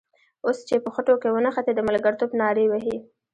اوس 0.45 0.57
چې 0.67 0.75
په 0.83 0.89
خټو 0.95 1.13
کې 1.21 1.29
ونښتې 1.33 1.71
د 1.75 1.79
ملګرتوب 1.89 2.29
نارې 2.41 2.65
وهې. 2.71 2.97